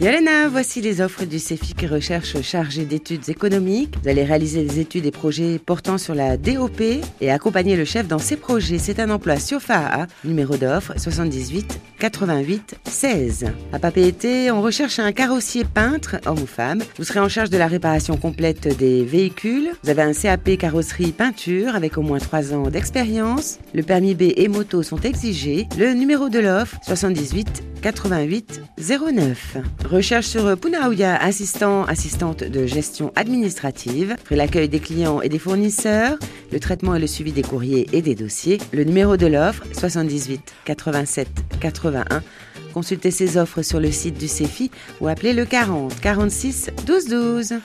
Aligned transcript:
Yolena, 0.00 0.48
voici 0.48 0.80
les 0.80 1.02
offres 1.02 1.26
du 1.26 1.38
CEFI 1.38 1.74
qui 1.74 1.86
recherche 1.86 2.40
chargé 2.40 2.86
d'études 2.86 3.28
économiques. 3.28 3.96
Vous 4.02 4.08
allez 4.08 4.24
réaliser 4.24 4.64
des 4.64 4.80
études 4.80 5.04
et 5.04 5.10
projets 5.10 5.58
portant 5.58 5.98
sur 5.98 6.14
la 6.14 6.38
DOP 6.38 6.80
et 7.20 7.30
accompagner 7.30 7.76
le 7.76 7.84
chef 7.84 8.08
dans 8.08 8.18
ses 8.18 8.36
projets. 8.36 8.78
C'est 8.78 8.98
un 8.98 9.10
emploi 9.10 9.36
SIOFA, 9.36 10.06
numéro 10.24 10.56
d'offre 10.56 10.94
78 10.96 11.78
88 11.98 12.76
16. 12.88 13.44
À 13.74 13.78
Papeete, 13.78 14.50
on 14.50 14.62
recherche 14.62 14.98
un 14.98 15.12
carrossier 15.12 15.64
peintre, 15.64 16.16
homme 16.24 16.40
ou 16.42 16.46
femme. 16.46 16.82
Vous 16.96 17.04
serez 17.04 17.20
en 17.20 17.28
charge 17.28 17.50
de 17.50 17.58
la 17.58 17.66
réparation 17.66 18.16
complète 18.16 18.74
des 18.78 19.04
véhicules. 19.04 19.68
Vous 19.84 19.90
avez 19.90 20.00
un 20.00 20.14
CAP 20.14 20.56
carrosserie 20.56 21.12
peinture 21.12 21.74
avec 21.74 21.98
au 21.98 22.02
moins 22.02 22.20
3 22.20 22.54
ans 22.54 22.70
d'expérience. 22.70 23.58
Le 23.74 23.82
permis 23.82 24.14
B 24.14 24.32
et 24.34 24.48
moto 24.48 24.82
sont 24.82 25.00
exigés. 25.02 25.68
Le 25.76 25.92
numéro 25.92 26.30
de 26.30 26.38
l'offre 26.38 26.78
78 26.86 27.64
88 27.80 28.60
09. 28.78 29.56
Recherche 29.90 30.26
sur 30.26 30.56
Punaouya, 30.58 31.16
assistant, 31.16 31.84
assistante 31.84 32.44
de 32.44 32.66
gestion 32.66 33.12
administrative, 33.16 34.16
l'accueil 34.30 34.68
des 34.68 34.80
clients 34.80 35.20
et 35.22 35.28
des 35.28 35.38
fournisseurs, 35.38 36.18
le 36.52 36.60
traitement 36.60 36.94
et 36.94 37.00
le 37.00 37.06
suivi 37.06 37.32
des 37.32 37.42
courriers 37.42 37.88
et 37.92 38.02
des 38.02 38.14
dossiers. 38.14 38.58
Le 38.72 38.84
numéro 38.84 39.16
de 39.16 39.26
l'offre 39.26 39.64
78 39.72 40.40
87 40.64 41.28
81. 41.60 42.22
Consultez 42.72 43.10
ces 43.10 43.36
offres 43.36 43.62
sur 43.62 43.80
le 43.80 43.90
site 43.90 44.18
du 44.18 44.28
CEFI 44.28 44.70
ou 45.00 45.08
appelez 45.08 45.32
le 45.32 45.44
40 45.44 46.00
46 46.00 46.70
12 46.86 47.08
12. 47.08 47.54